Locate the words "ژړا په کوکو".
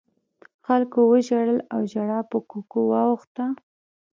1.91-2.79